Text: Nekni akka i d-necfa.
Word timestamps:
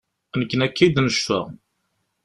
Nekni 0.39 0.63
akka 0.65 0.81
i 0.85 0.87
d-necfa. 0.95 1.39